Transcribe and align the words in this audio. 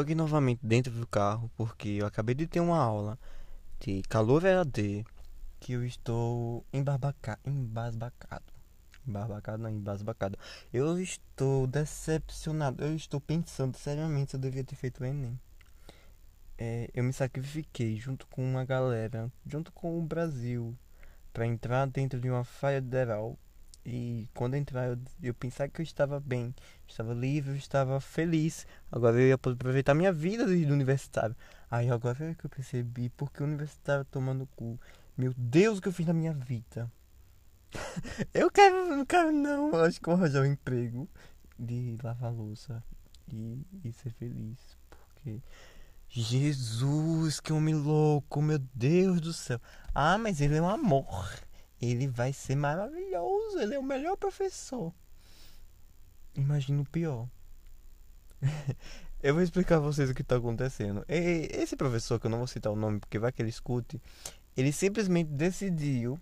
Aqui 0.00 0.14
novamente 0.14 0.60
dentro 0.62 0.92
do 0.92 1.06
carro 1.06 1.50
porque 1.56 1.88
eu 1.88 2.06
acabei 2.06 2.34
de 2.34 2.46
ter 2.46 2.60
uma 2.60 2.78
aula 2.78 3.18
de 3.80 4.02
calor 4.02 4.44
EAD 4.44 5.04
que 5.60 5.72
eu 5.72 5.84
estou 5.84 6.64
embarbaca... 6.72 7.38
embasbacado. 7.44 8.44
Embasbacado 9.06 9.62
não, 9.62 9.70
embasbacado. 9.70 10.38
Eu 10.72 10.98
estou 11.00 11.66
decepcionado. 11.66 12.84
Eu 12.84 12.94
estou 12.94 13.20
pensando 13.20 13.76
seriamente 13.76 14.30
se 14.30 14.36
eu 14.36 14.40
devia 14.40 14.64
ter 14.64 14.74
feito 14.74 15.02
o 15.02 15.04
Enem. 15.04 15.38
É, 16.58 16.90
eu 16.94 17.04
me 17.04 17.12
sacrifiquei 17.12 17.96
junto 17.96 18.26
com 18.28 18.42
uma 18.42 18.64
galera, 18.64 19.30
junto 19.46 19.70
com 19.72 19.98
o 19.98 20.02
Brasil, 20.02 20.76
para 21.32 21.46
entrar 21.46 21.86
dentro 21.86 22.18
de 22.18 22.30
uma 22.30 22.44
federal 22.44 23.38
e 23.88 24.28
quando 24.34 24.56
entrar, 24.56 24.88
eu, 24.88 24.98
eu 25.22 25.32
pensava 25.32 25.70
que 25.70 25.80
eu 25.80 25.84
estava 25.84 26.18
bem, 26.18 26.52
estava 26.88 27.14
livre, 27.14 27.52
eu 27.52 27.56
estava 27.56 28.00
feliz. 28.00 28.66
Agora 28.90 29.14
eu 29.20 29.28
ia 29.28 29.34
aproveitar 29.34 29.94
minha 29.94 30.12
vida 30.12 30.44
de 30.44 30.64
universitário. 30.64 31.36
Aí 31.70 31.88
agora 31.88 32.30
é 32.30 32.34
que 32.34 32.44
eu 32.44 32.50
percebi 32.50 33.08
porque 33.10 33.40
o 33.40 33.46
universitário 33.46 34.04
tomando 34.06 34.44
cu. 34.56 34.76
Meu 35.16 35.32
Deus, 35.36 35.78
o 35.78 35.80
que 35.80 35.86
eu 35.86 35.92
fiz 35.92 36.04
na 36.04 36.12
minha 36.12 36.34
vida. 36.34 36.90
eu 38.34 38.50
quero, 38.50 38.88
não 38.88 39.06
quero 39.06 39.30
não. 39.30 39.70
Eu 39.70 39.84
acho 39.84 40.00
que 40.00 40.06
vou 40.06 40.16
arranjar 40.16 40.42
um 40.42 40.46
emprego 40.46 41.08
de 41.56 41.96
lavar 42.02 42.32
louça 42.32 42.82
e, 43.32 43.64
e 43.84 43.92
ser 43.92 44.10
feliz. 44.10 44.58
Porque. 44.90 45.40
Jesus, 46.08 47.40
que 47.40 47.52
homem 47.52 47.74
louco, 47.74 48.40
meu 48.42 48.58
Deus 48.74 49.20
do 49.20 49.32
céu. 49.32 49.60
Ah, 49.94 50.16
mas 50.18 50.40
ele 50.40 50.56
é 50.56 50.62
um 50.62 50.68
amor 50.68 51.45
ele 51.80 52.06
vai 52.06 52.32
ser 52.32 52.56
maravilhoso. 52.56 53.58
Ele 53.58 53.74
é 53.74 53.78
o 53.78 53.82
melhor 53.82 54.16
professor. 54.16 54.92
Imagina 56.34 56.82
o 56.82 56.84
pior. 56.84 57.28
eu 59.22 59.34
vou 59.34 59.42
explicar 59.42 59.76
a 59.76 59.80
vocês 59.80 60.10
o 60.10 60.14
que 60.14 60.22
está 60.22 60.36
acontecendo. 60.36 61.04
Esse 61.08 61.76
professor, 61.76 62.20
que 62.20 62.26
eu 62.26 62.30
não 62.30 62.38
vou 62.38 62.46
citar 62.46 62.72
o 62.72 62.76
nome 62.76 63.00
porque 63.00 63.18
vai 63.18 63.32
que 63.32 63.42
ele 63.42 63.50
escute, 63.50 64.00
ele 64.56 64.72
simplesmente 64.72 65.30
decidiu 65.30 66.18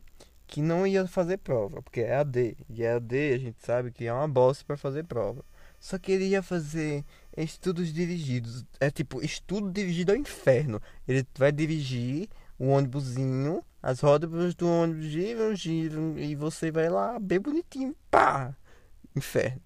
que 0.46 0.60
não 0.60 0.86
ia 0.86 1.06
fazer 1.06 1.38
prova, 1.38 1.82
porque 1.82 2.00
é 2.00 2.16
AD. 2.16 2.56
E 2.68 2.82
é 2.82 2.92
AD 2.92 3.32
a 3.34 3.38
gente 3.38 3.64
sabe 3.64 3.90
que 3.90 4.06
é 4.06 4.12
uma 4.12 4.28
bosta 4.28 4.64
para 4.64 4.76
fazer 4.76 5.04
prova. 5.04 5.44
Só 5.80 5.98
que 5.98 6.12
ele 6.12 6.26
ia 6.26 6.42
fazer 6.42 7.04
estudos 7.36 7.92
dirigidos. 7.92 8.64
É 8.80 8.90
tipo, 8.90 9.22
estudo 9.22 9.70
dirigido 9.70 10.12
ao 10.12 10.18
inferno. 10.18 10.80
Ele 11.06 11.26
vai 11.36 11.52
dirigir 11.52 12.28
o 12.58 12.68
ônibusinho 12.68 13.62
as 13.84 14.00
rodas 14.00 14.54
do 14.54 14.66
ônibus 14.66 15.04
giram, 15.04 15.54
giram 15.54 16.16
e 16.16 16.34
você 16.34 16.70
vai 16.70 16.88
lá 16.88 17.18
bem 17.18 17.38
bonitinho, 17.38 17.94
pá! 18.10 18.56
Inferno. 19.14 19.60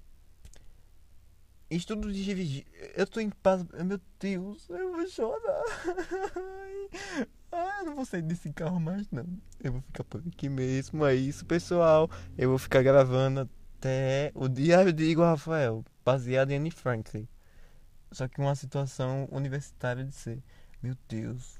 Estudo 1.70 2.12
de 2.12 2.24
dirigir. 2.24 2.66
Eu 2.96 3.06
tô 3.06 3.20
em 3.20 3.30
paz. 3.30 3.64
Meu 3.84 4.00
Deus, 4.18 4.68
eu 4.70 4.92
vou 4.92 5.06
chorar. 5.06 5.62
Ah, 7.50 7.78
eu 7.80 7.86
não 7.86 7.94
vou 7.94 8.04
sair 8.04 8.20
desse 8.20 8.52
carro 8.52 8.78
mais 8.78 9.10
não. 9.10 9.26
Eu 9.58 9.72
vou 9.72 9.80
ficar 9.80 10.04
por 10.04 10.22
aqui 10.26 10.50
mesmo. 10.50 11.06
É 11.06 11.14
isso, 11.14 11.46
pessoal. 11.46 12.10
Eu 12.36 12.50
vou 12.50 12.58
ficar 12.58 12.82
gravando 12.82 13.48
até 13.78 14.30
o 14.34 14.48
Diário 14.48 14.92
de 14.92 15.04
Igor 15.04 15.24
Rafael, 15.24 15.82
baseado 16.04 16.50
em 16.50 16.56
Anne 16.56 16.70
Franklin. 16.70 17.26
Só 18.12 18.28
que 18.28 18.38
uma 18.38 18.54
situação 18.54 19.26
universitária 19.32 20.04
de 20.04 20.14
ser. 20.14 20.42
Meu 20.82 20.94
Deus. 21.08 21.58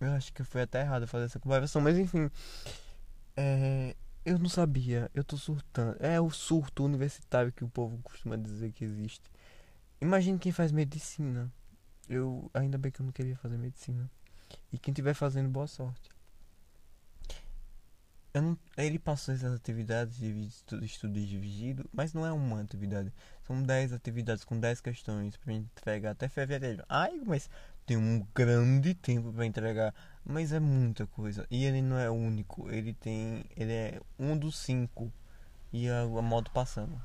Eu 0.00 0.12
acho 0.12 0.32
que 0.32 0.44
foi 0.44 0.62
até 0.62 0.80
errado 0.80 1.06
fazer 1.06 1.24
essa 1.24 1.40
comparação, 1.40 1.80
mas 1.80 1.96
enfim. 1.98 2.30
É, 3.36 3.94
eu 4.24 4.38
não 4.38 4.48
sabia, 4.48 5.10
eu 5.14 5.22
tô 5.22 5.36
surtando. 5.36 5.96
É 6.00 6.20
o 6.20 6.30
surto 6.30 6.84
universitário 6.84 7.52
que 7.52 7.64
o 7.64 7.68
povo 7.68 7.98
costuma 8.02 8.36
dizer 8.36 8.72
que 8.72 8.84
existe. 8.84 9.30
Imagine 10.00 10.38
quem 10.38 10.52
faz 10.52 10.72
medicina. 10.72 11.50
Eu 12.08 12.50
ainda 12.52 12.76
bem 12.76 12.92
que 12.92 13.00
eu 13.00 13.04
não 13.04 13.12
queria 13.12 13.36
fazer 13.36 13.56
medicina. 13.56 14.10
E 14.72 14.78
quem 14.78 14.92
estiver 14.92 15.14
fazendo, 15.14 15.48
boa 15.48 15.66
sorte. 15.66 16.10
Não, 18.34 18.58
ele 18.76 18.98
passou 18.98 19.34
essas 19.34 19.54
atividades 19.54 20.18
de 20.18 20.28
estudo 20.82 21.14
dividido, 21.14 21.88
mas 21.90 22.12
não 22.12 22.26
é 22.26 22.32
uma 22.32 22.60
atividade. 22.60 23.10
São 23.46 23.62
10 23.62 23.94
atividades 23.94 24.44
com 24.44 24.60
10 24.60 24.80
questões 24.82 25.36
para 25.38 25.54
entregar 25.54 26.10
até 26.10 26.28
fevereiro. 26.28 26.84
Ai, 26.86 27.18
mas 27.24 27.48
tem 27.86 27.96
um 27.96 28.26
grande 28.34 28.94
tempo 28.94 29.32
para 29.32 29.46
entregar, 29.46 29.94
mas 30.24 30.52
é 30.52 30.58
muita 30.58 31.06
coisa. 31.06 31.46
E 31.48 31.64
ele 31.64 31.80
não 31.80 31.96
é 31.98 32.10
único, 32.10 32.68
ele 32.68 32.92
tem, 32.92 33.44
ele 33.56 33.72
é 33.72 34.00
um 34.18 34.36
dos 34.36 34.58
cinco 34.58 35.12
e 35.72 35.88
a, 35.88 36.02
a 36.02 36.22
moto 36.22 36.50
passando. 36.50 37.00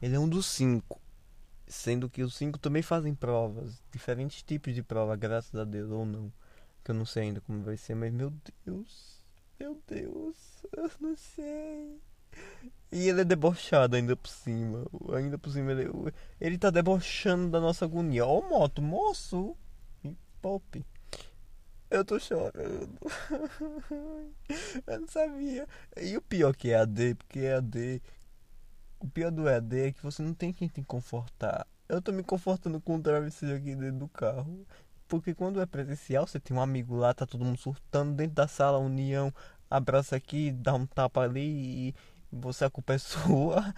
Ele 0.00 0.16
é 0.16 0.18
um 0.18 0.28
dos 0.28 0.46
cinco, 0.46 0.98
sendo 1.66 2.08
que 2.08 2.22
os 2.22 2.34
cinco 2.34 2.58
também 2.58 2.82
fazem 2.82 3.14
provas, 3.14 3.82
diferentes 3.92 4.42
tipos 4.42 4.74
de 4.74 4.82
prova, 4.82 5.14
graças 5.16 5.54
a 5.54 5.64
Deus 5.64 5.90
ou 5.90 6.06
não, 6.06 6.32
que 6.82 6.90
eu 6.90 6.94
não 6.94 7.04
sei 7.04 7.24
ainda 7.24 7.42
como 7.42 7.62
vai 7.62 7.76
ser, 7.76 7.94
mas 7.94 8.10
meu 8.10 8.32
Deus, 8.64 9.22
meu 9.58 9.78
Deus, 9.86 10.64
eu 10.74 10.90
não 10.98 11.14
sei. 11.14 12.00
E 12.92 13.08
ele 13.08 13.20
é 13.20 13.24
debochado 13.24 13.96
ainda 13.96 14.16
por 14.16 14.28
cima. 14.28 14.86
Ainda 15.14 15.36
por 15.36 15.50
cima 15.52 15.72
ele, 15.72 15.90
ele 16.40 16.58
tá 16.58 16.70
debochando 16.70 17.50
da 17.50 17.60
nossa 17.60 17.84
agonia. 17.84 18.24
Ó, 18.26 18.38
oh, 18.38 18.48
moto, 18.48 18.80
moço! 18.80 19.56
Pop. 20.40 20.84
Eu 21.90 22.04
tô 22.04 22.18
chorando. 22.20 22.98
eu 24.86 25.00
não 25.00 25.08
sabia. 25.08 25.66
E 26.00 26.16
o 26.16 26.22
pior 26.22 26.54
que 26.54 26.70
é 26.70 26.76
AD, 26.76 27.16
porque 27.16 27.40
é 27.40 27.54
AD. 27.54 28.00
O 29.00 29.08
pior 29.08 29.30
do 29.30 29.48
EAD 29.48 29.80
é 29.80 29.92
que 29.92 30.02
você 30.02 30.22
não 30.22 30.34
tem 30.34 30.52
quem 30.52 30.68
te 30.68 30.82
confortar. 30.82 31.66
Eu 31.88 32.02
tô 32.02 32.12
me 32.12 32.22
confortando 32.22 32.80
com 32.80 32.96
o 32.96 33.02
travesseiro 33.02 33.56
aqui 33.56 33.74
dentro 33.74 33.98
do 34.00 34.08
carro. 34.08 34.66
Porque 35.08 35.34
quando 35.34 35.60
é 35.60 35.66
presencial, 35.66 36.26
você 36.26 36.38
tem 36.38 36.54
um 36.56 36.60
amigo 36.60 36.94
lá, 36.94 37.14
tá 37.14 37.26
todo 37.26 37.44
mundo 37.44 37.58
surtando 37.58 38.14
dentro 38.14 38.34
da 38.34 38.46
sala, 38.46 38.78
união, 38.78 39.32
abraça 39.70 40.16
aqui, 40.16 40.52
dá 40.52 40.74
um 40.74 40.86
tapa 40.86 41.22
ali 41.22 41.88
e, 41.88 41.94
você 42.32 42.64
a 42.64 42.70
culpa 42.70 42.94
é 42.94 42.98
sua. 42.98 43.74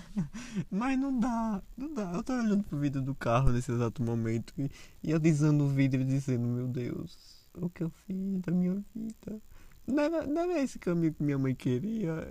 Mas 0.70 0.98
não 0.98 1.18
dá, 1.18 1.62
não 1.76 1.92
dá. 1.94 2.12
Eu 2.12 2.22
tô 2.22 2.32
olhando 2.32 2.62
pro 2.64 2.78
vídeo 2.78 3.00
do 3.00 3.14
carro 3.14 3.52
nesse 3.52 3.72
exato 3.72 4.02
momento 4.02 4.52
e, 4.58 4.70
e 5.02 5.12
alisando 5.12 5.64
o 5.64 5.68
vídeo 5.68 6.00
e 6.00 6.04
dizendo, 6.04 6.46
meu 6.46 6.68
Deus, 6.68 7.48
o 7.54 7.68
que 7.70 7.84
eu 7.84 7.90
fiz 8.06 8.40
da 8.40 8.52
minha 8.52 8.84
vida? 8.94 9.40
Não 9.86 10.02
era, 10.02 10.26
não 10.26 10.42
era 10.42 10.60
esse 10.60 10.78
caminho 10.78 11.14
que 11.14 11.22
minha 11.22 11.38
mãe 11.38 11.54
queria. 11.54 12.28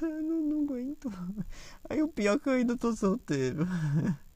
Eu 0.00 0.22
não, 0.22 0.42
não 0.42 0.62
aguento. 0.62 1.10
Aí 1.88 2.02
o 2.02 2.08
pior 2.08 2.36
é 2.36 2.38
que 2.38 2.48
eu 2.48 2.52
ainda 2.54 2.76
tô 2.76 2.94
solteiro. 2.94 3.66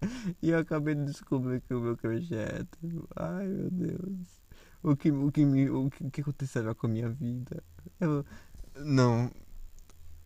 E 0.43 0.51
eu 0.51 0.59
acabei 0.59 0.97
de 0.97 1.05
descobrir 1.05 1.61
que 1.61 1.73
o 1.73 1.81
meu 1.81 1.97
é 2.03 2.59
hétero. 2.59 3.09
Ai 3.15 3.47
meu 3.47 3.71
Deus. 3.71 4.43
O 4.83 4.97
que, 4.97 5.13
o 5.13 5.31
que, 5.31 5.45
me, 5.45 5.71
o 5.71 5.89
que, 5.89 6.05
o 6.05 6.11
que 6.11 6.21
acontecerá 6.23 6.75
com 6.75 6.89
a 6.89 6.91
minha 6.91 7.09
vida? 7.09 7.63
Eu, 8.01 8.27
não, 8.85 9.31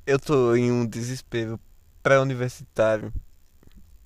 eu 0.07 0.19
tô 0.19 0.55
em 0.55 0.71
um 0.71 0.87
desespero 0.87 1.61
pré-universitário. 2.03 3.13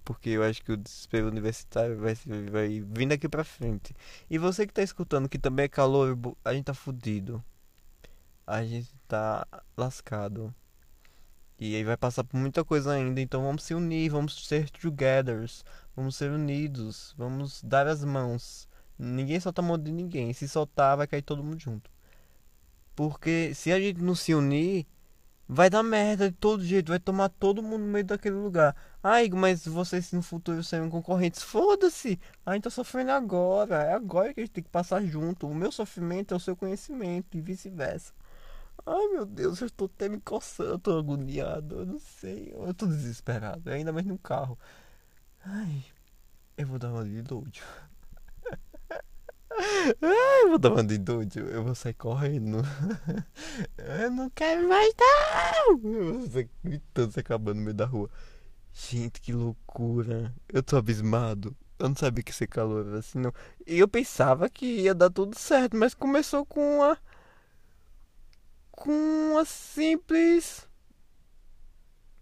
Porque 0.04 0.30
eu 0.30 0.42
acho 0.42 0.62
que 0.64 0.72
o 0.72 0.76
desespero 0.76 1.28
universitário 1.28 1.98
vai, 1.98 2.14
vai 2.50 2.80
vir 2.80 3.06
daqui 3.08 3.28
pra 3.28 3.44
frente. 3.44 3.94
E 4.28 4.38
você 4.38 4.66
que 4.66 4.72
tá 4.72 4.82
escutando, 4.82 5.28
que 5.28 5.38
também 5.38 5.66
é 5.66 5.68
calor, 5.68 6.18
a 6.44 6.54
gente 6.54 6.64
tá 6.64 6.74
fudido. 6.74 7.44
A 8.46 8.64
gente 8.64 8.90
tá 9.06 9.46
lascado. 9.76 10.52
E 11.58 11.76
aí 11.76 11.84
vai 11.84 11.96
passar 11.96 12.24
por 12.24 12.38
muita 12.38 12.64
coisa 12.64 12.92
ainda. 12.92 13.20
Então 13.20 13.42
vamos 13.44 13.62
se 13.62 13.74
unir, 13.74 14.10
vamos 14.10 14.46
ser 14.48 14.70
togethers. 14.70 15.64
Vamos 15.94 16.16
ser 16.16 16.30
unidos. 16.30 17.14
Vamos 17.16 17.62
dar 17.62 17.86
as 17.86 18.02
mãos. 18.02 18.68
Ninguém 18.98 19.38
solta 19.38 19.60
a 19.60 19.64
mão 19.64 19.78
de 19.78 19.92
ninguém. 19.92 20.32
Se 20.32 20.48
soltar, 20.48 20.96
vai 20.96 21.06
cair 21.06 21.22
todo 21.22 21.44
mundo 21.44 21.60
junto. 21.60 21.90
Porque 22.96 23.54
se 23.54 23.70
a 23.72 23.78
gente 23.78 24.02
não 24.02 24.14
se 24.14 24.34
unir, 24.34 24.86
Vai 25.52 25.68
dar 25.68 25.82
merda 25.82 26.30
de 26.30 26.36
todo 26.36 26.64
jeito, 26.64 26.90
vai 26.90 27.00
tomar 27.00 27.28
todo 27.28 27.60
mundo 27.60 27.82
no 27.82 27.88
meio 27.88 28.04
daquele 28.04 28.36
lugar. 28.36 28.76
Ai, 29.02 29.28
mas 29.30 29.66
vocês 29.66 30.12
no 30.12 30.22
futuro 30.22 30.62
serão 30.62 30.88
concorrentes. 30.88 31.42
Foda-se! 31.42 32.20
A 32.46 32.54
gente 32.54 32.62
tá 32.64 32.70
sofrendo 32.70 33.10
agora. 33.10 33.82
É 33.82 33.92
agora 33.94 34.32
que 34.32 34.38
a 34.38 34.44
gente 34.44 34.52
tem 34.52 34.62
que 34.62 34.70
passar 34.70 35.02
junto. 35.02 35.48
O 35.48 35.54
meu 35.54 35.72
sofrimento 35.72 36.32
é 36.32 36.36
o 36.36 36.40
seu 36.40 36.54
conhecimento 36.54 37.36
e 37.36 37.40
vice-versa. 37.40 38.12
Ai 38.86 39.08
meu 39.08 39.26
Deus, 39.26 39.60
eu 39.60 39.66
estou 39.66 39.90
até 39.92 40.08
me 40.08 40.20
coçando, 40.20 40.70
eu 40.70 40.78
tô 40.78 40.96
agoniado, 40.96 41.80
eu 41.80 41.86
não 41.86 41.98
sei, 41.98 42.52
eu 42.54 42.72
tô 42.72 42.86
desesperado, 42.86 43.70
ainda 43.70 43.92
mais 43.92 44.06
no 44.06 44.18
carro. 44.18 44.56
Ai, 45.44 45.84
eu 46.56 46.66
vou 46.66 46.78
dar 46.78 46.92
uma 46.92 47.04
de 47.04 47.22
doido. 47.22 47.60
Ai, 50.02 50.48
vou 50.48 50.58
dar 50.58 50.72
uma 50.72 50.84
de 50.84 50.98
doido, 50.98 51.38
eu 51.40 51.64
vou 51.64 51.74
sair 51.74 51.94
correndo. 51.94 52.58
Eu 53.78 54.10
não 54.10 54.30
quero 54.30 54.68
mais 54.68 54.92
não! 54.98 55.80
Eu 55.92 56.20
vou 56.20 56.44
gritando, 56.62 57.12
se 57.12 57.20
acabando 57.20 57.56
no 57.56 57.62
meio 57.62 57.74
da 57.74 57.86
rua. 57.86 58.10
Gente, 58.72 59.20
que 59.20 59.32
loucura. 59.32 60.34
Eu 60.48 60.62
tô 60.62 60.76
abismado. 60.76 61.56
Eu 61.78 61.88
não 61.88 61.96
sabia 61.96 62.22
que 62.22 62.32
ser 62.32 62.46
calor 62.46 62.86
era 62.86 62.98
assim, 62.98 63.18
não. 63.18 63.32
E 63.66 63.78
eu 63.78 63.88
pensava 63.88 64.48
que 64.50 64.66
ia 64.66 64.94
dar 64.94 65.10
tudo 65.10 65.38
certo, 65.38 65.76
mas 65.76 65.94
começou 65.94 66.44
com 66.44 66.76
uma. 66.76 66.98
Com 68.70 68.90
uma 68.90 69.44
simples. 69.44 70.68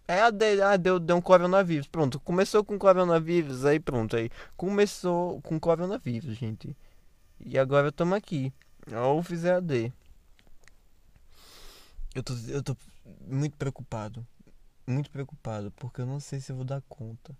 É 0.06 0.22
a 0.22 0.30
de, 0.30 0.62
ah, 0.62 0.76
deu, 0.76 0.98
deu 0.98 1.16
um 1.16 1.20
coronavírus. 1.20 1.86
Pronto, 1.86 2.18
começou 2.20 2.64
com 2.64 2.78
coronavírus, 2.78 3.64
aí 3.66 3.78
pronto, 3.78 4.16
aí 4.16 4.30
começou 4.56 5.40
com 5.42 5.60
coronavírus, 5.60 6.34
gente. 6.36 6.74
E 7.40 7.58
agora 7.58 7.88
estamos 7.88 8.16
aqui. 8.16 8.52
Ou 8.92 9.22
fizer 9.22 9.54
AD. 9.54 9.92
Eu 12.14 12.22
tô, 12.22 12.34
eu 12.48 12.62
tô 12.62 12.76
muito 13.26 13.56
preocupado. 13.56 14.26
Muito 14.86 15.10
preocupado, 15.10 15.70
porque 15.72 16.00
eu 16.00 16.06
não 16.06 16.18
sei 16.18 16.40
se 16.40 16.50
eu 16.50 16.56
vou 16.56 16.64
dar 16.64 16.82
conta. 16.88 17.36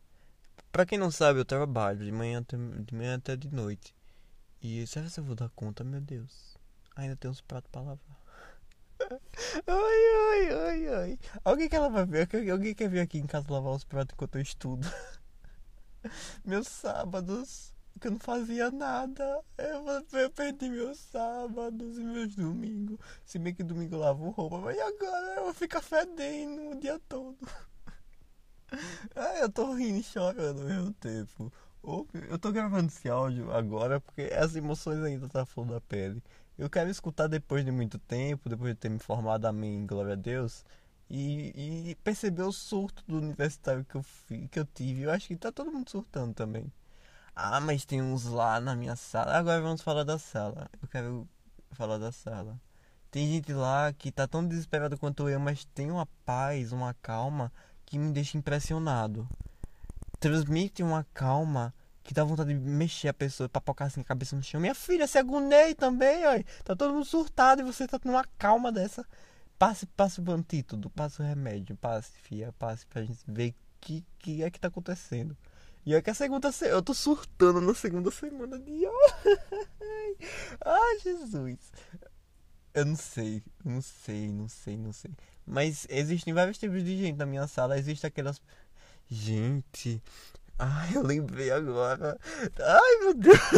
Pra 0.70 0.84
quem 0.84 0.98
não 0.98 1.10
sabe, 1.10 1.40
eu 1.40 1.44
trabalho 1.44 2.04
de 2.04 2.12
manhã 2.12 2.40
até, 2.40 2.56
de 2.56 2.94
manhã 2.94 3.16
até 3.16 3.34
de 3.36 3.48
noite. 3.48 3.94
E 4.62 4.86
será 4.86 5.08
que 5.08 5.18
eu 5.18 5.24
vou 5.24 5.34
dar 5.34 5.48
conta, 5.50 5.82
meu 5.82 6.00
Deus? 6.00 6.56
Ainda 6.94 7.16
tem 7.16 7.30
uns 7.30 7.40
pratos 7.40 7.70
pra 7.70 7.80
lavar. 7.80 8.18
Ai, 9.66 10.48
ai, 10.48 10.52
ai, 10.52 10.88
ai. 10.88 11.18
Alguém 11.44 11.68
quer 11.68 11.78
lavar 11.78 12.06
Alguém 12.50 12.74
quer 12.74 12.88
vir 12.88 12.98
aqui 12.98 13.18
em 13.18 13.26
casa 13.26 13.50
lavar 13.50 13.72
os 13.72 13.84
pratos 13.84 14.12
enquanto 14.12 14.34
eu 14.34 14.42
estudo? 14.42 14.86
Meus 16.44 16.66
sábados, 16.66 17.72
que 17.98 18.06
eu 18.08 18.12
não 18.12 18.18
fazia 18.18 18.70
nada. 18.70 19.42
Eu, 19.56 19.84
eu 20.18 20.30
perdi 20.30 20.68
meus 20.68 20.98
sábados 20.98 21.98
e 21.98 22.04
meus 22.04 22.34
domingos. 22.34 22.98
Se 23.24 23.38
bem 23.38 23.54
que 23.54 23.62
domingo 23.62 23.96
eu 23.96 24.00
lavo 24.00 24.30
roupa, 24.30 24.58
mas 24.58 24.78
agora 24.78 25.34
eu 25.36 25.44
vou 25.44 25.54
ficar 25.54 25.82
fedendo 25.82 26.70
o 26.70 26.80
dia 26.80 27.00
todo. 27.08 27.36
Ai, 29.16 29.42
eu 29.42 29.50
tô 29.50 29.72
rindo 29.74 29.98
e 29.98 30.02
chorando 30.02 30.60
ao 30.62 30.68
mesmo 30.68 30.92
tempo. 30.94 31.52
Eu 32.28 32.38
tô 32.38 32.52
gravando 32.52 32.88
esse 32.88 33.08
áudio 33.08 33.50
agora 33.52 34.00
porque 34.00 34.22
as 34.34 34.54
emoções 34.54 35.02
ainda 35.02 35.28
tá 35.28 35.46
flor 35.46 35.66
da 35.66 35.80
pele. 35.80 36.22
Eu 36.58 36.68
quero 36.68 36.90
escutar 36.90 37.28
depois 37.28 37.64
de 37.64 37.70
muito 37.70 37.98
tempo, 37.98 38.48
depois 38.48 38.74
de 38.74 38.80
ter 38.80 38.88
me 38.90 38.98
formado, 38.98 39.46
amém, 39.46 39.86
glória 39.86 40.14
a 40.14 40.16
Deus, 40.16 40.64
e, 41.08 41.90
e 41.90 41.94
perceber 41.96 42.42
o 42.42 42.52
surto 42.52 43.02
do 43.06 43.18
universitário 43.18 43.84
que 43.84 43.94
eu, 43.96 44.04
que 44.50 44.58
eu 44.58 44.66
tive. 44.66 45.02
Eu 45.02 45.10
acho 45.12 45.28
que 45.28 45.36
tá 45.36 45.52
todo 45.52 45.72
mundo 45.72 45.88
surtando 45.90 46.34
também. 46.34 46.70
Ah, 47.40 47.60
mas 47.60 47.84
tem 47.84 48.02
uns 48.02 48.24
lá 48.24 48.60
na 48.60 48.74
minha 48.74 48.96
sala. 48.96 49.36
Agora 49.36 49.60
vamos 49.60 49.80
falar 49.80 50.02
da 50.02 50.18
sala. 50.18 50.68
Eu 50.82 50.88
quero 50.88 51.28
falar 51.70 51.96
da 51.96 52.10
sala. 52.10 52.60
Tem 53.12 53.28
gente 53.28 53.52
lá 53.52 53.92
que 53.92 54.10
tá 54.10 54.26
tão 54.26 54.44
desesperada 54.44 54.96
quanto 54.96 55.28
eu, 55.28 55.38
mas 55.38 55.64
tem 55.66 55.88
uma 55.88 56.04
paz, 56.26 56.72
uma 56.72 56.92
calma 56.94 57.52
que 57.86 57.96
me 57.96 58.12
deixa 58.12 58.36
impressionado. 58.36 59.28
Transmite 60.18 60.82
uma 60.82 61.06
calma 61.14 61.72
que 62.02 62.12
dá 62.12 62.24
vontade 62.24 62.52
de 62.52 62.58
mexer 62.58 63.06
a 63.06 63.14
pessoa, 63.14 63.48
papocar 63.48 63.86
assim 63.86 64.00
a 64.00 64.04
cabeça 64.04 64.34
no 64.34 64.42
chão. 64.42 64.60
Minha 64.60 64.74
filha, 64.74 65.06
se 65.06 65.16
agonei 65.16 65.76
também, 65.76 66.26
ó. 66.26 66.42
Tá 66.64 66.74
todo 66.74 66.92
mundo 66.92 67.04
surtado 67.04 67.60
e 67.62 67.64
você 67.64 67.86
tá 67.86 68.00
numa 68.04 68.24
calma 68.36 68.72
dessa. 68.72 69.06
Passe, 69.56 69.86
passe 69.86 70.20
o 70.20 70.30
antídoto, 70.32 70.90
passe 70.90 71.22
o 71.22 71.24
remédio, 71.24 71.76
passe, 71.76 72.10
filha, 72.20 72.52
passe 72.58 72.84
pra 72.86 73.04
gente 73.04 73.20
ver 73.28 73.50
o 73.50 73.54
que, 73.80 74.04
que 74.18 74.42
é 74.42 74.50
que 74.50 74.58
tá 74.58 74.66
acontecendo. 74.66 75.36
E 75.88 75.94
é 75.94 76.02
que 76.02 76.10
a 76.10 76.14
segunda 76.14 76.50
eu 76.60 76.82
tô 76.82 76.92
surtando 76.92 77.62
na 77.62 77.72
segunda 77.72 78.10
semana 78.10 78.58
de 78.58 78.84
Ai, 80.62 80.98
Jesus. 81.02 81.72
Eu 82.74 82.84
não 82.84 82.94
sei, 82.94 83.42
não 83.64 83.80
sei, 83.80 84.30
não 84.30 84.48
sei, 84.50 84.76
não 84.76 84.92
sei. 84.92 85.10
Mas 85.46 85.86
existem 85.88 86.34
vários 86.34 86.58
tipos 86.58 86.84
de 86.84 86.94
gente 86.94 87.16
na 87.16 87.24
minha 87.24 87.46
sala. 87.46 87.78
Existe 87.78 88.06
aquelas. 88.06 88.38
Gente, 89.08 90.02
Ai, 90.58 90.90
eu 90.94 91.02
lembrei 91.02 91.50
agora. 91.50 92.20
Ai, 92.60 92.96
meu 93.00 93.14
Deus. 93.14 93.38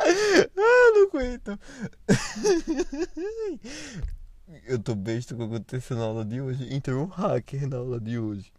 Ah, 0.00 0.92
não 0.94 1.08
aguento. 1.08 1.58
Eu 4.64 4.78
tô 4.78 4.94
besta 4.94 5.34
com 5.34 5.44
o 5.44 5.48
que 5.48 5.56
aconteceu 5.56 5.96
na 5.96 6.04
aula 6.04 6.24
de 6.24 6.40
hoje. 6.40 6.72
Entrou 6.74 7.04
um 7.04 7.06
hacker 7.06 7.68
na 7.68 7.76
aula 7.76 8.00
de 8.00 8.18
hoje. 8.18 8.50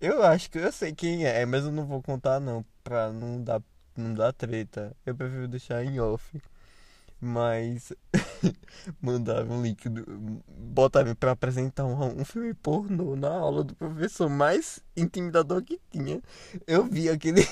Eu 0.00 0.22
acho 0.22 0.50
que 0.50 0.58
eu 0.58 0.70
sei 0.72 0.92
quem 0.94 1.26
é, 1.26 1.44
mas 1.44 1.64
eu 1.64 1.72
não 1.72 1.84
vou 1.84 2.00
contar 2.00 2.38
não, 2.40 2.64
pra 2.84 3.12
não 3.12 3.42
dar, 3.42 3.60
não 3.96 4.14
dar 4.14 4.32
treta. 4.32 4.96
Eu 5.04 5.14
prefiro 5.16 5.48
deixar 5.48 5.84
em 5.84 5.98
off. 5.98 6.40
Mas 7.20 7.92
mandaram 9.02 9.50
um 9.50 9.62
link, 9.62 9.88
do, 9.88 10.04
botaram 10.48 11.14
pra 11.14 11.32
apresentar 11.32 11.84
um, 11.84 12.20
um 12.20 12.24
filme 12.24 12.54
pornô 12.54 13.14
na 13.16 13.30
aula 13.30 13.64
do 13.64 13.74
professor 13.74 14.28
mais 14.28 14.80
intimidador 14.96 15.62
que 15.62 15.80
tinha. 15.90 16.22
Eu 16.66 16.84
vi 16.84 17.10
aquele. 17.10 17.42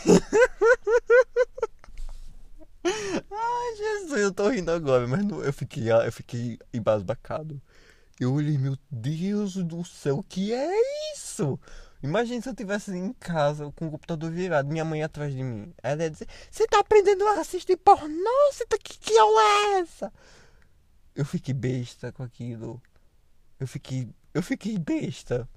Ai, 3.31 3.76
Jesus, 3.76 4.17
eu 4.28 4.32
tô 4.32 4.48
rindo 4.48 4.70
agora, 4.70 5.06
mas 5.06 5.25
não, 5.25 5.42
eu 5.42 5.52
fiquei, 5.52 5.90
eu 5.90 6.12
fiquei 6.12 6.58
embasbacado. 6.72 7.60
Eu 8.20 8.32
olhei, 8.32 8.58
meu 8.58 8.76
Deus 8.90 9.54
do 9.56 9.84
céu, 9.84 10.19
o 10.19 10.22
que 10.22 10.52
é 10.52 10.70
isso? 11.14 11.58
Imagina 12.02 12.40
se 12.40 12.48
eu 12.48 12.54
tivesse 12.54 12.92
em 12.92 13.12
casa 13.12 13.72
com 13.72 13.88
o 13.88 13.90
computador 13.90 14.30
virado, 14.30 14.69
minha 14.69 14.84
mãe 14.84 15.02
atrás 15.02 15.34
de 15.34 15.42
mim. 15.42 15.72
Ela 15.82 16.04
ia 16.04 16.10
dizer: 16.10 16.28
Você 16.50 16.66
tá 16.66 16.78
aprendendo 16.78 17.26
a 17.26 17.40
assistir 17.40 17.76
pornô? 17.76 18.52
Você 18.52 18.64
tá... 18.66 18.76
que, 18.78 18.98
que 18.98 19.12
é 19.12 19.80
essa? 19.80 20.12
Eu 21.14 21.25
fiquei 21.25 21.54
besta 21.54 22.12
com 22.12 22.22
aquilo. 22.22 22.80
Eu 23.58 23.66
fiquei. 23.66 24.08
Eu 24.32 24.42
fiquei 24.42 24.78
besta. 24.78 25.48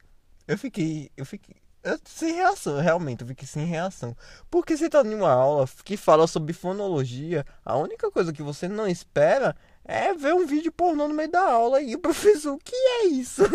Eu 0.48 0.58
fiquei. 0.58 1.12
Eu 1.16 1.26
fiquei. 1.26 1.56
Sem 2.06 2.34
reação, 2.34 2.80
realmente, 2.80 3.22
eu 3.22 3.28
fiquei 3.28 3.48
sem 3.48 3.66
reação. 3.66 4.16
Porque 4.50 4.78
você 4.78 4.90
tá 4.90 5.02
em 5.02 5.16
uma 5.16 5.32
aula 5.32 5.68
que 5.84 5.98
fala 5.98 6.28
sobre 6.28 6.54
fonologia, 6.54 7.46
a 7.66 7.76
única 7.78 8.12
coisa 8.12 8.32
que 8.32 8.44
você 8.44 8.68
não 8.68 8.88
espera 8.88 9.56
é 9.84 10.14
ver 10.14 10.34
um 10.34 10.46
vídeo 10.46 10.72
pornô 10.72 11.08
no 11.08 11.14
meio 11.14 11.32
da 11.32 11.42
aula 11.42 11.82
e 11.82 11.96
o 11.96 12.00
professor, 12.00 12.54
o 12.54 12.60
que 12.60 12.76
é 12.76 13.06
isso? 13.08 13.44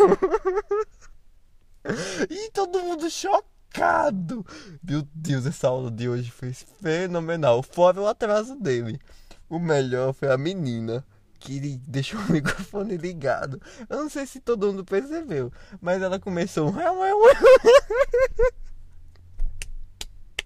E 2.29 2.51
todo 2.51 2.81
mundo 2.81 3.09
chocado. 3.09 4.45
Meu 4.83 5.07
Deus, 5.13 5.45
essa 5.45 5.69
aula 5.69 5.89
de 5.89 6.09
hoje 6.09 6.29
foi 6.29 6.51
fenomenal. 6.51 7.63
Fora 7.63 8.01
o 8.01 8.07
atraso 8.07 8.55
dele. 8.55 8.99
O 9.49 9.57
melhor 9.57 10.13
foi 10.13 10.29
a 10.29 10.37
menina 10.37 11.05
que 11.47 11.77
deixou 11.87 12.19
o 12.19 12.31
microfone 12.31 12.97
ligado. 12.97 13.61
Eu 13.89 13.97
não 13.97 14.09
sei 14.09 14.25
se 14.25 14.41
todo 14.41 14.67
mundo 14.67 14.83
percebeu, 14.83 15.51
mas 15.79 16.01
ela 16.01 16.19
começou. 16.19 16.73
É, 16.77 16.91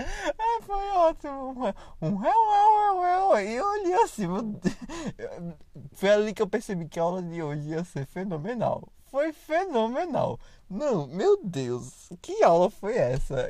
foi 0.62 0.90
ótimo. 0.90 1.74
Um 2.02 2.16
réu, 2.16 3.40
E 3.40 3.56
eu 3.56 3.66
olhei 3.66 3.94
assim. 3.96 4.28
Foi 5.94 6.10
ali 6.10 6.34
que 6.34 6.42
eu 6.42 6.48
percebi 6.48 6.88
que 6.88 7.00
a 7.00 7.04
aula 7.04 7.22
de 7.22 7.42
hoje 7.42 7.70
ia 7.70 7.84
ser 7.84 8.06
fenomenal. 8.06 8.88
Foi 9.06 9.34
fenomenal. 9.34 10.40
Não, 10.70 11.08
meu 11.08 11.40
Deus, 11.44 12.10
que 12.22 12.44
aula 12.44 12.70
foi 12.70 12.96
essa? 12.96 13.50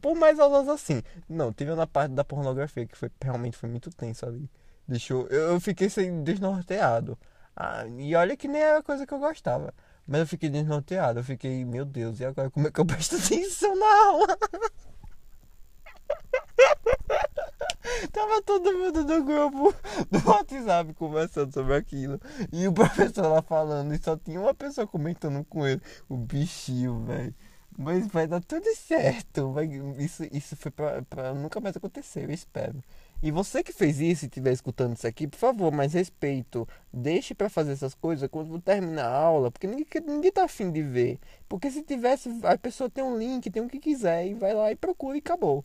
Por 0.00 0.14
mais 0.14 0.38
aulas 0.38 0.68
assim. 0.68 1.02
Não, 1.28 1.52
teve 1.52 1.74
na 1.74 1.86
parte 1.86 2.12
da 2.12 2.24
pornografia 2.24 2.86
que 2.86 2.96
foi 2.96 3.10
realmente 3.20 3.56
foi 3.56 3.68
muito 3.68 3.90
tenso 3.90 4.26
ali. 4.26 4.48
Deixou, 4.88 5.26
eu 5.28 5.58
fiquei 5.60 5.90
sem 5.90 6.22
desnorteado. 6.22 7.18
Ah, 7.56 7.86
e 7.98 8.14
olha 8.14 8.36
que 8.36 8.46
nem 8.46 8.60
era 8.62 8.82
coisa 8.82 9.06
que 9.06 9.12
eu 9.12 9.18
gostava. 9.18 9.74
Mas 10.06 10.20
eu 10.20 10.26
fiquei 10.26 10.48
desnorteado. 10.48 11.20
Eu 11.20 11.24
fiquei, 11.24 11.64
meu 11.64 11.84
Deus, 11.84 12.20
e 12.20 12.24
agora 12.24 12.50
como 12.50 12.68
é 12.68 12.70
que 12.70 12.80
eu 12.80 12.86
presto 12.86 13.16
atenção 13.18 13.74
na 13.74 14.06
aula? 14.06 14.38
Tava 18.12 18.42
todo 18.42 18.72
mundo 18.72 19.04
do 19.04 19.24
grupo 19.24 19.74
do 20.10 20.28
WhatsApp 20.28 20.92
conversando 20.94 21.52
sobre 21.52 21.74
aquilo. 21.74 22.20
E 22.52 22.68
o 22.68 22.72
professor 22.72 23.26
lá 23.28 23.42
falando. 23.42 23.94
E 23.94 23.98
só 23.98 24.16
tinha 24.16 24.40
uma 24.40 24.54
pessoa 24.54 24.86
comentando 24.86 25.44
com 25.44 25.66
ele. 25.66 25.80
O 26.08 26.16
bichinho, 26.16 27.04
velho. 27.04 27.34
Mas 27.78 28.06
vai 28.06 28.26
dar 28.26 28.42
tudo 28.42 28.74
certo. 28.74 29.52
Vai, 29.52 29.66
isso, 29.98 30.24
isso 30.32 30.56
foi 30.56 30.70
pra, 30.70 31.02
pra 31.02 31.34
nunca 31.34 31.60
mais 31.60 31.76
acontecer, 31.76 32.24
eu 32.24 32.30
espero. 32.30 32.82
E 33.22 33.30
você 33.30 33.62
que 33.62 33.72
fez 33.72 34.00
isso 34.00 34.24
e 34.24 34.28
estiver 34.28 34.52
escutando 34.52 34.96
isso 34.96 35.06
aqui, 35.06 35.26
por 35.26 35.38
favor, 35.38 35.72
mais 35.72 35.92
respeito. 35.92 36.66
Deixe 36.92 37.34
para 37.34 37.48
fazer 37.48 37.72
essas 37.72 37.94
coisas 37.94 38.28
quando 38.30 38.58
terminar 38.60 39.06
a 39.06 39.16
aula, 39.18 39.50
porque 39.50 39.66
ninguém, 39.66 39.86
ninguém 40.06 40.32
tá 40.32 40.44
afim 40.44 40.70
de 40.70 40.82
ver. 40.82 41.18
Porque 41.48 41.70
se 41.70 41.82
tivesse, 41.82 42.30
a 42.42 42.56
pessoa 42.58 42.90
tem 42.90 43.04
um 43.04 43.16
link, 43.18 43.50
tem 43.50 43.62
o 43.62 43.68
que 43.68 43.78
quiser, 43.78 44.26
e 44.26 44.34
vai 44.34 44.54
lá 44.54 44.70
e 44.72 44.76
procura 44.76 45.16
e 45.16 45.20
acabou. 45.20 45.64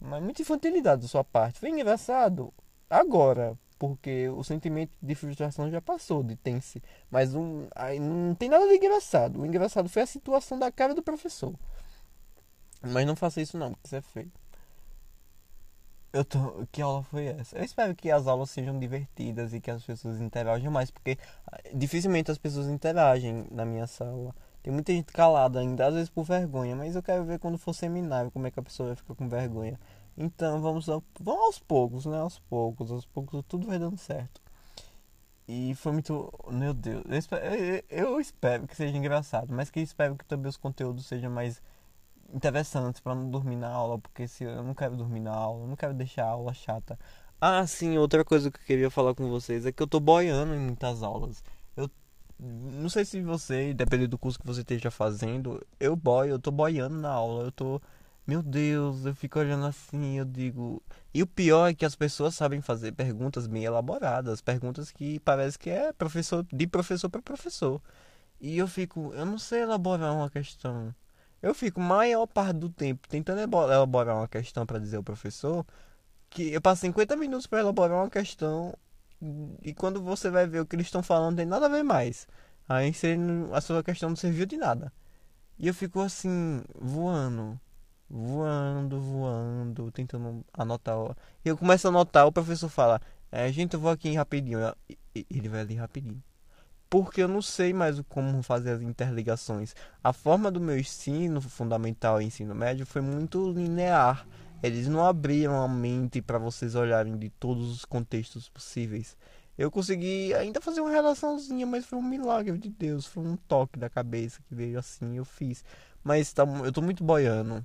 Mas 0.00 0.22
muita 0.22 0.42
infantilidade 0.42 1.02
da 1.02 1.08
sua 1.08 1.24
parte. 1.24 1.60
Foi 1.60 1.70
engraçado 1.70 2.52
agora, 2.88 3.58
porque 3.80 4.28
o 4.28 4.44
sentimento 4.44 4.92
de 5.00 5.14
frustração 5.14 5.70
já 5.70 5.80
passou 5.80 6.22
de 6.22 6.36
tense. 6.36 6.82
Mas 7.10 7.34
um, 7.34 7.66
aí 7.74 7.98
não 7.98 8.34
tem 8.34 8.50
nada 8.50 8.68
de 8.68 8.74
engraçado. 8.74 9.40
O 9.40 9.46
engraçado 9.46 9.88
foi 9.88 10.02
a 10.02 10.06
situação 10.06 10.58
da 10.58 10.70
cara 10.70 10.94
do 10.94 11.02
professor. 11.02 11.54
Mas 12.82 13.06
não 13.06 13.16
faça 13.16 13.40
isso 13.40 13.56
não, 13.56 13.72
porque 13.72 13.86
isso 13.86 13.96
é 13.96 14.02
feio. 14.02 14.30
Eu 16.12 16.26
tô... 16.26 16.66
Que 16.70 16.82
aula 16.82 17.02
foi 17.04 17.28
essa? 17.28 17.56
Eu 17.56 17.64
espero 17.64 17.94
que 17.94 18.10
as 18.10 18.26
aulas 18.26 18.50
sejam 18.50 18.78
divertidas 18.78 19.54
e 19.54 19.60
que 19.60 19.70
as 19.70 19.82
pessoas 19.82 20.20
interajam 20.20 20.70
mais, 20.70 20.90
porque 20.90 21.16
ah, 21.50 21.58
dificilmente 21.72 22.30
as 22.30 22.36
pessoas 22.36 22.66
interagem 22.68 23.46
na 23.50 23.64
minha 23.64 23.86
sala. 23.86 24.34
Tem 24.62 24.70
muita 24.70 24.92
gente 24.92 25.10
calada 25.10 25.58
ainda, 25.58 25.86
às 25.86 25.94
vezes 25.94 26.10
por 26.10 26.24
vergonha, 26.24 26.76
mas 26.76 26.94
eu 26.96 27.02
quero 27.02 27.24
ver 27.24 27.38
quando 27.38 27.56
for 27.56 27.72
seminário 27.72 28.30
como 28.30 28.46
é 28.46 28.50
que 28.50 28.60
a 28.60 28.62
pessoa 28.62 28.88
vai 28.88 28.96
ficar 28.96 29.14
com 29.14 29.26
vergonha. 29.26 29.80
Então 30.22 30.60
vamos, 30.60 30.84
vamos 30.86 31.44
aos 31.44 31.58
poucos, 31.58 32.04
né? 32.04 32.18
Aos 32.18 32.38
poucos, 32.40 32.90
aos 32.92 33.06
poucos 33.06 33.42
tudo 33.48 33.66
vai 33.66 33.78
dando 33.78 33.96
certo. 33.96 34.38
E 35.48 35.74
foi 35.74 35.92
muito. 35.92 36.30
Meu 36.52 36.74
Deus. 36.74 37.02
Eu 37.08 37.16
espero, 37.18 37.44
eu 37.88 38.20
espero 38.20 38.66
que 38.68 38.76
seja 38.76 38.96
engraçado, 38.96 39.52
mas 39.52 39.70
que 39.70 39.80
espero 39.80 40.16
que 40.16 40.24
também 40.26 40.50
os 40.50 40.58
conteúdos 40.58 41.06
sejam 41.06 41.30
mais 41.30 41.62
interessantes 42.34 43.00
para 43.00 43.14
não 43.14 43.30
dormir 43.30 43.56
na 43.56 43.68
aula, 43.70 43.98
porque 43.98 44.28
se 44.28 44.44
eu 44.44 44.62
não 44.62 44.74
quero 44.74 44.94
dormir 44.94 45.20
na 45.20 45.32
aula, 45.32 45.64
eu 45.64 45.68
não 45.68 45.74
quero 45.76 45.94
deixar 45.94 46.26
a 46.26 46.30
aula 46.30 46.52
chata. 46.52 46.98
Ah, 47.40 47.66
sim, 47.66 47.96
outra 47.96 48.22
coisa 48.22 48.50
que 48.50 48.60
eu 48.60 48.64
queria 48.66 48.90
falar 48.90 49.14
com 49.14 49.28
vocês 49.30 49.64
é 49.64 49.72
que 49.72 49.82
eu 49.82 49.86
tô 49.86 49.98
boiando 50.00 50.54
em 50.54 50.58
muitas 50.58 51.02
aulas. 51.02 51.42
Eu 51.74 51.90
não 52.38 52.90
sei 52.90 53.06
se 53.06 53.22
você, 53.22 53.72
dependendo 53.72 54.10
do 54.10 54.18
curso 54.18 54.38
que 54.38 54.46
você 54.46 54.60
esteja 54.60 54.90
fazendo, 54.90 55.66
eu 55.80 55.96
boio, 55.96 56.32
eu 56.32 56.38
tô 56.38 56.50
boiando 56.50 56.96
na 56.98 57.10
aula, 57.10 57.44
eu 57.44 57.52
tô 57.52 57.80
meu 58.30 58.42
Deus, 58.44 59.04
eu 59.04 59.14
fico 59.14 59.40
olhando 59.40 59.66
assim, 59.66 60.16
eu 60.18 60.24
digo. 60.24 60.80
E 61.12 61.20
o 61.20 61.26
pior 61.26 61.68
é 61.68 61.74
que 61.74 61.84
as 61.84 61.96
pessoas 61.96 62.32
sabem 62.36 62.60
fazer 62.60 62.92
perguntas 62.92 63.48
bem 63.48 63.64
elaboradas, 63.64 64.40
perguntas 64.40 64.92
que 64.92 65.18
parece 65.20 65.58
que 65.58 65.68
é 65.68 65.92
professor 65.92 66.46
de 66.52 66.66
professor 66.68 67.10
para 67.10 67.20
professor. 67.20 67.82
E 68.40 68.56
eu 68.56 68.68
fico, 68.68 69.12
eu 69.14 69.26
não 69.26 69.36
sei 69.36 69.62
elaborar 69.62 70.14
uma 70.14 70.30
questão. 70.30 70.94
Eu 71.42 71.52
fico 71.54 71.80
maior 71.80 72.26
parte 72.26 72.58
do 72.58 72.70
tempo 72.70 73.08
tentando 73.08 73.40
elaborar 73.40 74.16
uma 74.16 74.28
questão 74.28 74.64
para 74.64 74.78
dizer 74.78 74.98
ao 74.98 75.02
professor 75.02 75.66
que 76.30 76.52
eu 76.52 76.60
passo 76.60 76.82
50 76.82 77.16
minutos 77.16 77.48
para 77.48 77.60
elaborar 77.60 77.98
uma 77.98 78.10
questão 78.10 78.74
e 79.62 79.74
quando 79.74 80.00
você 80.02 80.30
vai 80.30 80.46
ver 80.46 80.60
o 80.60 80.66
que 80.66 80.76
eles 80.76 80.86
estão 80.86 81.02
falando 81.02 81.36
tem 81.38 81.46
nada 81.46 81.66
a 81.66 81.68
ver 81.68 81.82
mais. 81.82 82.28
Aí 82.68 82.92
a 83.52 83.60
sua 83.60 83.82
questão 83.82 84.10
não 84.10 84.16
serviu 84.16 84.46
de 84.46 84.56
nada. 84.56 84.92
E 85.58 85.66
eu 85.68 85.74
fico 85.74 86.00
assim, 86.00 86.62
voando 86.80 87.60
voando, 88.10 89.00
voando, 89.00 89.90
tentando 89.92 90.44
anotar. 90.52 91.16
E 91.44 91.48
eu 91.48 91.56
começo 91.56 91.86
a 91.86 91.90
anotar, 91.90 92.26
o 92.26 92.32
professor 92.32 92.68
fala, 92.68 93.00
é, 93.30 93.50
gente, 93.52 93.74
eu 93.74 93.80
vou 93.80 93.90
aqui 93.90 94.12
rapidinho. 94.14 94.58
Ele 95.14 95.48
vai 95.48 95.60
ali 95.60 95.74
rapidinho. 95.76 96.22
Porque 96.88 97.22
eu 97.22 97.28
não 97.28 97.40
sei 97.40 97.72
mais 97.72 98.00
como 98.08 98.42
fazer 98.42 98.72
as 98.72 98.82
interligações. 98.82 99.76
A 100.02 100.12
forma 100.12 100.50
do 100.50 100.60
meu 100.60 100.76
ensino 100.76 101.40
fundamental 101.40 102.20
e 102.20 102.24
ensino 102.24 102.52
médio 102.52 102.84
foi 102.84 103.00
muito 103.00 103.52
linear. 103.52 104.26
Eles 104.60 104.88
não 104.88 105.06
abriam 105.06 105.62
a 105.62 105.68
mente 105.68 106.20
para 106.20 106.36
vocês 106.36 106.74
olharem 106.74 107.16
de 107.16 107.30
todos 107.30 107.70
os 107.70 107.84
contextos 107.84 108.48
possíveis. 108.48 109.16
Eu 109.56 109.70
consegui 109.70 110.34
ainda 110.34 110.60
fazer 110.60 110.80
uma 110.80 110.90
relaçãozinha, 110.90 111.64
mas 111.64 111.86
foi 111.86 111.98
um 111.98 112.02
milagre 112.02 112.58
de 112.58 112.68
Deus. 112.68 113.06
Foi 113.06 113.22
um 113.22 113.36
toque 113.36 113.78
da 113.78 113.88
cabeça 113.88 114.40
que 114.48 114.54
veio 114.54 114.76
assim, 114.76 115.16
eu 115.16 115.24
fiz. 115.24 115.64
Mas 116.02 116.32
tá, 116.32 116.44
eu 116.64 116.72
tô 116.72 116.82
muito 116.82 117.04
boiando. 117.04 117.64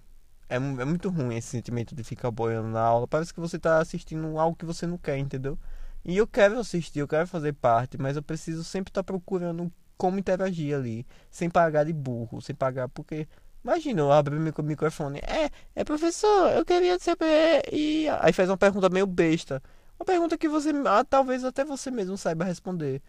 É, 0.50 0.56
é 0.56 0.60
muito 0.60 1.10
ruim 1.10 1.36
esse 1.36 1.50
sentimento 1.50 1.96
de 1.96 2.04
ficar 2.04 2.32
boiando 2.32 2.70
na 2.70 2.82
aula. 2.82 3.08
Parece 3.08 3.34
que 3.34 3.40
você 3.40 3.58
está 3.58 3.80
assistindo 3.80 4.40
algo 4.40 4.56
que 4.56 4.66
você 4.66 4.86
não 4.86 4.98
quer, 4.98 5.18
entendeu? 5.18 5.58
E 6.04 6.16
eu 6.18 6.28
quero 6.28 6.60
assistir, 6.60 7.00
eu 7.00 7.08
quero 7.08 7.28
fazer 7.28 7.54
parte, 7.54 7.98
mas 7.98 8.16
eu 8.16 8.24
preciso 8.24 8.64
sempre 8.64 8.92
estar 8.92 9.02
tá 9.02 9.06
procurando 9.06 9.72
como 9.98 10.20
interagir 10.20 10.76
ali, 10.76 11.06
sem 11.32 11.50
pagar 11.50 11.86
de 11.86 11.94
burro, 11.94 12.42
sem 12.42 12.56
pagar 12.56 12.90
porque 12.90 13.28
Imagina, 13.66 14.00
eu 14.02 14.12
abro 14.12 14.38
o 14.38 14.64
microfone. 14.64 15.18
É, 15.20 15.50
é 15.76 15.84
professor, 15.84 16.52
eu 16.52 16.64
queria 16.64 17.00
saber. 17.00 17.64
E 17.74 18.08
aí 18.22 18.32
faz 18.32 18.48
uma 18.48 18.58
pergunta 18.58 18.90
meio 18.90 19.08
besta. 19.08 19.60
Uma 20.00 20.06
pergunta 20.06 20.38
que 20.38 20.48
você. 20.48 20.70
Ah, 20.86 21.04
talvez 21.04 21.44
até 21.44 21.66
você 21.66 21.90
mesmo 21.90 22.16
saiba 22.16 22.46
responder. 22.46 23.02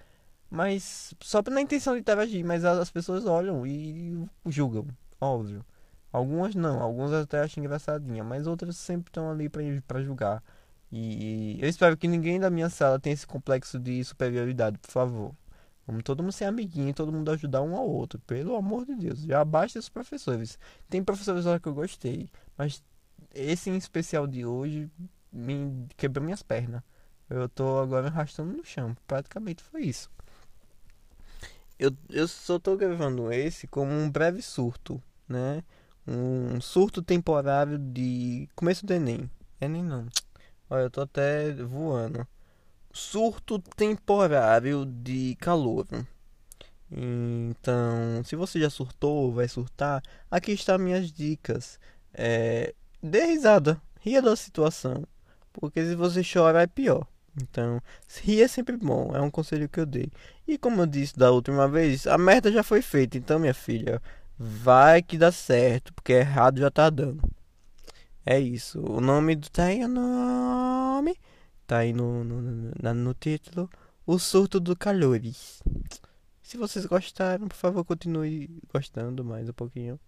Mas 0.48 1.12
só 1.20 1.42
na 1.50 1.60
intenção 1.60 1.92
de 1.92 2.00
interagir. 2.00 2.42
Mas 2.42 2.64
as 2.64 2.90
pessoas 2.90 3.26
olham 3.26 3.66
e 3.66 4.26
julgam. 4.46 4.86
Óbvio. 5.20 5.62
Algumas 6.16 6.54
não, 6.54 6.80
algumas 6.80 7.12
até 7.12 7.40
acham 7.40 7.62
engraçadinha, 7.62 8.24
mas 8.24 8.46
outras 8.46 8.78
sempre 8.78 9.10
estão 9.10 9.30
ali 9.30 9.50
para 9.50 10.02
julgar. 10.02 10.42
E 10.90 11.58
eu 11.60 11.68
espero 11.68 11.94
que 11.94 12.08
ninguém 12.08 12.40
da 12.40 12.48
minha 12.48 12.70
sala 12.70 12.98
tenha 12.98 13.12
esse 13.12 13.26
complexo 13.26 13.78
de 13.78 14.02
superioridade, 14.02 14.78
por 14.78 14.90
favor. 14.90 15.34
Vamos 15.86 16.02
todo 16.04 16.22
mundo 16.22 16.32
ser 16.32 16.46
amiguinho, 16.46 16.94
todo 16.94 17.12
mundo 17.12 17.30
ajudar 17.32 17.60
um 17.60 17.76
ao 17.76 17.86
outro, 17.86 18.18
pelo 18.20 18.56
amor 18.56 18.86
de 18.86 18.94
Deus. 18.94 19.20
Já 19.24 19.44
basta 19.44 19.78
os 19.78 19.90
professores. 19.90 20.58
Tem 20.88 21.04
professores 21.04 21.44
lá 21.44 21.60
que 21.60 21.68
eu 21.68 21.74
gostei, 21.74 22.30
mas 22.56 22.82
esse 23.34 23.68
em 23.68 23.76
especial 23.76 24.26
de 24.26 24.46
hoje 24.46 24.90
me 25.30 25.86
quebrou 25.98 26.24
minhas 26.24 26.42
pernas. 26.42 26.80
Eu 27.28 27.46
tô 27.46 27.78
agora 27.78 28.06
arrastando 28.06 28.56
no 28.56 28.64
chão. 28.64 28.96
Praticamente 29.06 29.62
foi 29.62 29.82
isso. 29.82 30.10
Eu, 31.78 31.94
eu 32.08 32.26
só 32.26 32.58
tô 32.58 32.74
gravando 32.74 33.30
esse 33.30 33.66
como 33.66 33.92
um 33.92 34.10
breve 34.10 34.40
surto, 34.40 34.98
né? 35.28 35.62
Um 36.06 36.60
surto 36.60 37.02
temporário 37.02 37.78
de 37.78 38.48
começo 38.54 38.86
do 38.86 38.92
Enem. 38.92 39.30
Enem 39.60 39.82
não. 39.82 40.06
Olha, 40.70 40.82
eu 40.82 40.90
tô 40.90 41.00
até 41.02 41.52
voando. 41.52 42.26
Surto 42.92 43.58
temporário 43.58 44.84
de 44.86 45.36
calor. 45.40 45.86
Então, 46.90 48.22
se 48.24 48.36
você 48.36 48.60
já 48.60 48.70
surtou, 48.70 49.32
vai 49.32 49.48
surtar, 49.48 50.02
aqui 50.30 50.52
estão 50.52 50.78
minhas 50.78 51.10
dicas. 51.10 51.78
É, 52.14 52.74
dê 53.02 53.26
risada, 53.26 53.80
ria 54.00 54.22
da 54.22 54.34
situação, 54.36 55.04
porque 55.52 55.84
se 55.84 55.94
você 55.94 56.22
chora 56.22 56.62
é 56.62 56.66
pior. 56.66 57.06
Então, 57.42 57.82
rir 58.22 58.42
é 58.42 58.48
sempre 58.48 58.76
bom, 58.76 59.14
é 59.14 59.20
um 59.20 59.30
conselho 59.30 59.68
que 59.68 59.80
eu 59.80 59.86
dei. 59.86 60.10
E 60.48 60.56
como 60.56 60.80
eu 60.80 60.86
disse 60.86 61.18
da 61.18 61.30
última 61.30 61.68
vez, 61.68 62.06
a 62.06 62.16
merda 62.16 62.50
já 62.50 62.62
foi 62.62 62.80
feita, 62.80 63.18
então 63.18 63.38
minha 63.38 63.52
filha, 63.52 64.00
Vai 64.38 65.02
que 65.02 65.16
dá 65.16 65.32
certo, 65.32 65.92
porque 65.94 66.12
errado 66.12 66.60
já 66.60 66.70
tá 66.70 66.90
dando. 66.90 67.22
É 68.24 68.38
isso. 68.38 68.80
O 68.80 69.00
nome 69.00 69.36
do. 69.36 69.48
Tá 69.50 69.64
aí 69.66 69.84
o 69.84 69.88
nome. 69.88 71.16
Tá 71.66 71.78
aí 71.78 71.92
no, 71.92 72.24
no, 72.24 72.42
no, 72.42 72.94
no 72.94 73.14
título. 73.14 73.70
O 74.06 74.18
surto 74.18 74.60
do 74.60 74.76
calores. 74.76 75.62
Se 76.42 76.56
vocês 76.56 76.86
gostaram, 76.86 77.48
por 77.48 77.56
favor, 77.56 77.84
continue 77.84 78.50
gostando 78.72 79.24
mais 79.24 79.48
um 79.48 79.52
pouquinho. 79.52 79.98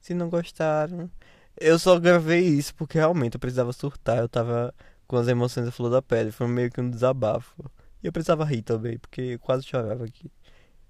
Se 0.00 0.14
não 0.14 0.30
gostaram. 0.30 1.10
Eu 1.56 1.78
só 1.78 1.98
gravei 1.98 2.40
isso 2.46 2.74
porque 2.74 2.98
realmente 2.98 3.34
eu 3.34 3.40
precisava 3.40 3.72
surtar. 3.72 4.18
Eu 4.18 4.28
tava 4.28 4.74
com 5.06 5.16
as 5.16 5.28
emoções 5.28 5.66
da 5.66 5.72
flor 5.72 5.90
da 5.90 6.02
pele. 6.02 6.32
Foi 6.32 6.46
meio 6.48 6.70
que 6.70 6.80
um 6.80 6.90
desabafo. 6.90 7.64
E 8.02 8.06
eu 8.06 8.12
precisava 8.12 8.44
rir 8.44 8.62
também, 8.62 8.98
porque 8.98 9.20
eu 9.20 9.38
quase 9.38 9.64
chorava 9.64 10.04
aqui. 10.04 10.30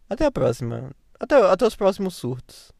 Até 0.09 0.27
a 0.27 0.33
próxima. 0.33 0.91
Até, 1.19 1.37
até 1.37 1.67
os 1.67 1.77
próximos 1.77 2.15
surtos. 2.17 2.73